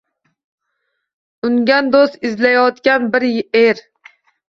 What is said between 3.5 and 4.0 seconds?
er.